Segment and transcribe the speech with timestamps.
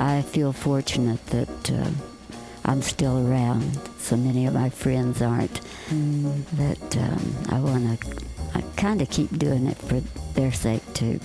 [0.00, 1.90] I feel fortunate that uh,
[2.64, 3.78] I'm still around.
[3.98, 5.60] So many of my friends aren't.
[5.90, 6.46] Mm.
[6.52, 8.24] That um, I want to
[8.54, 10.00] I kind of keep doing it for
[10.34, 11.20] their sake too.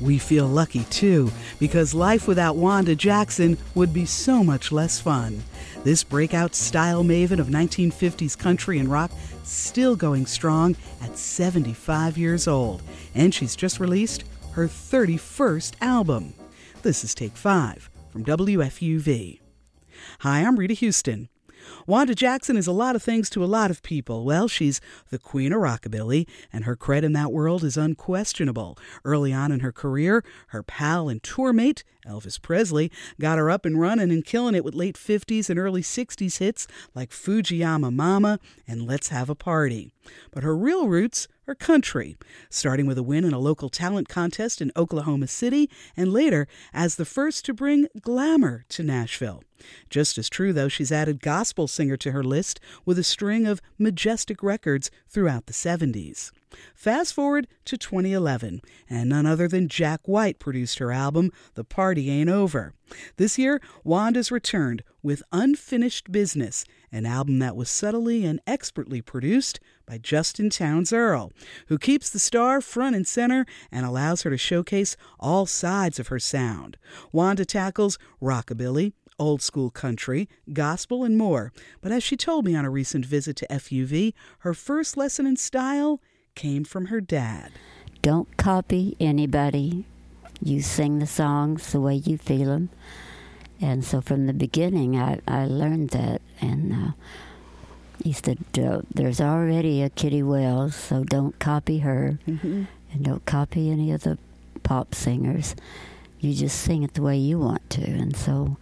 [0.00, 5.44] We feel lucky too, because life without Wanda Jackson would be so much less fun.
[5.84, 9.12] This breakout style maven of 1950s country and rock
[9.44, 12.82] still going strong at 75 years old,
[13.14, 16.34] and she's just released her 31st album.
[16.82, 19.40] This is Take 5 from WFUV.
[20.20, 21.28] Hi, I'm Rita Houston.
[21.86, 24.24] Wanda Jackson is a lot of things to a lot of people.
[24.24, 24.80] Well, she's
[25.10, 28.78] the queen of rockabilly, and her cred in that world is unquestionable.
[29.04, 33.64] Early on in her career, her pal and tour mate, Elvis Presley, got her up
[33.64, 38.38] and running and killing it with late 50s and early 60s hits like Fujiyama Mama
[38.66, 39.92] and Let's Have a Party.
[40.30, 42.16] But her real roots are country,
[42.50, 46.96] starting with a win in a local talent contest in Oklahoma City, and later as
[46.96, 49.42] the first to bring glamour to Nashville.
[49.90, 53.62] Just as true, though, she's added gospel singer to her list with a string of
[53.78, 56.30] majestic records throughout the 70s.
[56.74, 62.10] Fast forward to 2011, and none other than Jack White produced her album, The Party
[62.10, 62.74] Ain't Over.
[63.16, 69.58] This year, Wanda's returned with Unfinished Business, an album that was subtly and expertly produced
[69.86, 71.32] by Justin Townes Earle,
[71.68, 76.08] who keeps the star front and center and allows her to showcase all sides of
[76.08, 76.76] her sound.
[77.12, 81.52] Wanda tackles rockabilly, old school country, gospel, and more.
[81.80, 85.36] But as she told me on a recent visit to FUV, her first lesson in
[85.36, 86.00] style
[86.36, 87.50] came from her dad.
[88.02, 89.84] Don't copy anybody.
[90.40, 92.68] You sing the songs the way you feel them.
[93.60, 96.20] And so from the beginning, I, I learned that.
[96.40, 96.92] And uh,
[98.04, 102.18] he said, There's already a Kitty Wells, so don't copy her.
[102.28, 102.64] Mm-hmm.
[102.92, 104.18] And don't copy any of the
[104.62, 105.56] pop singers.
[106.20, 107.82] You just sing it the way you want to.
[107.82, 108.56] And so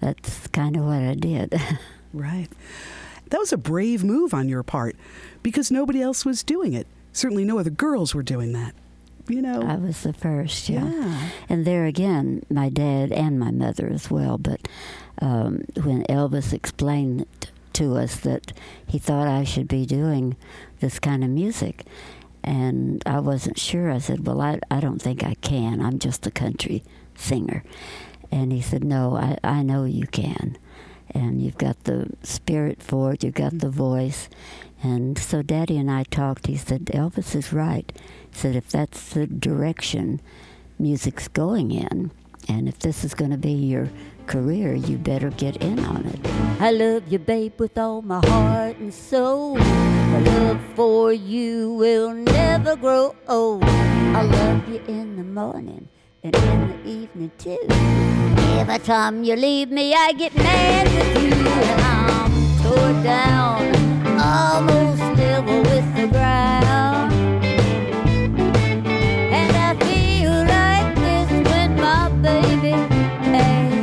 [0.00, 1.54] that's kind of what I did.
[2.12, 2.48] right.
[3.32, 4.94] That was a brave move on your part
[5.42, 6.86] because nobody else was doing it.
[7.14, 8.74] Certainly no other girls were doing that.
[9.26, 10.86] You know, I was the first, yeah.
[10.86, 11.28] yeah.
[11.48, 14.36] And there again, my dad and my mother as well.
[14.36, 14.68] But
[15.22, 17.24] um, when Elvis explained
[17.72, 18.52] to us that
[18.86, 20.36] he thought I should be doing
[20.80, 21.86] this kind of music,
[22.44, 23.90] and I wasn't sure.
[23.90, 25.80] I said, Well, I, I don't think I can.
[25.80, 26.84] I'm just a country
[27.14, 27.64] singer.
[28.30, 30.58] And he said, No, I, I know you can.
[31.14, 33.76] And you've got the spirit for it, you've got the mm-hmm.
[33.76, 34.28] voice.
[34.82, 36.46] And so Daddy and I talked.
[36.48, 37.90] He said, Elvis is right.
[38.30, 40.20] He said, If that's the direction
[40.78, 42.10] music's going in,
[42.48, 43.88] and if this is going to be your
[44.26, 46.26] career, you better get in on it.
[46.60, 49.56] I love you, babe, with all my heart and soul.
[49.56, 53.64] My love for you will never grow old.
[53.64, 55.88] I love you in the morning
[56.24, 57.58] and in the evening too.
[58.58, 62.30] Every time you leave me, I get mad with you, and I'm
[62.62, 63.74] tore down,
[64.20, 67.12] almost level with the ground.
[69.32, 72.74] And I feel like this when my baby
[73.36, 73.82] ain't.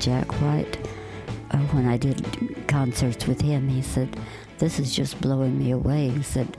[0.00, 0.78] Jack White,
[1.50, 2.24] uh, when I did
[2.68, 4.16] concerts with him, he said,
[4.58, 6.56] "This is just blowing me away." He said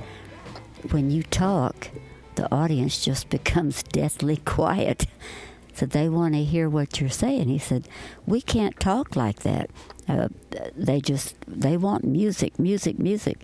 [0.91, 1.89] when you talk,
[2.35, 5.05] the audience just becomes deathly quiet.
[5.73, 7.47] So they want to hear what you're saying.
[7.47, 7.87] He said,
[8.25, 9.69] "We can't talk like that.
[10.09, 10.27] Uh,
[10.75, 13.37] they just they want music, music, music."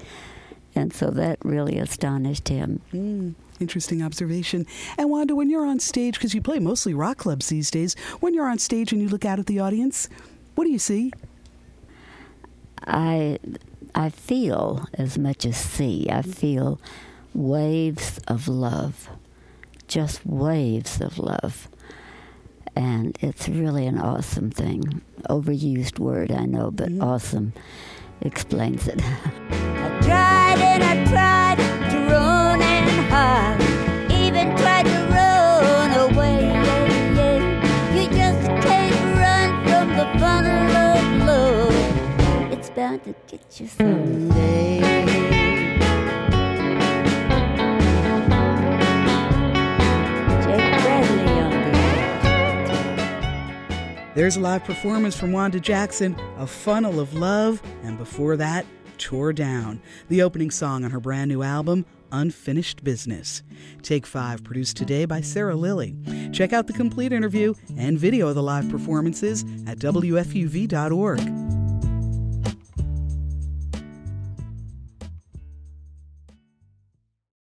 [0.76, 2.82] And so that really astonished him.
[2.94, 4.66] Mm, interesting observation.
[4.98, 8.34] And Wanda, when you're on stage, because you play mostly rock clubs these days, when
[8.34, 10.10] you're on stage and you look out at the audience,
[10.56, 11.14] what do you see?
[12.86, 13.40] I
[13.94, 16.08] I feel as much as see.
[16.10, 16.82] I feel
[17.36, 19.10] waves of love,
[19.88, 21.68] just waves of love.
[22.76, 25.02] And it's really an awesome thing.
[25.30, 27.04] Overused word, I know, but mm-hmm.
[27.04, 27.54] awesome
[28.22, 29.02] explains it.
[29.04, 36.48] I tried and I tried to run and hide, even tried to run away.
[37.96, 42.52] You just can't run from the fun of love.
[42.52, 45.45] It's bound to get you someday.
[54.16, 58.66] There's a live performance from Wanda Jackson, A Funnel of Love, and before that,
[58.98, 63.44] Tore Down, the opening song on her brand new album, Unfinished Business.
[63.82, 65.98] Take 5, produced today by Sarah Lilly.
[66.32, 71.45] Check out the complete interview and video of the live performances at WFUV.org.